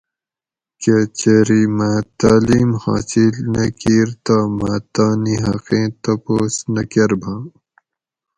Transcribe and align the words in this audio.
کہ 0.81 0.95
چری 1.19 1.61
مہ 1.77 1.91
تعلیم 2.19 2.69
حاصل 2.83 3.33
نہ 3.53 3.65
کیر 3.79 4.07
تہ 4.25 4.37
مہ 4.57 4.73
تانی 4.93 5.35
حقیں 5.45 5.87
تپوس 6.03 6.55
نہ 6.73 6.81
کۤرباۤں 6.91 7.41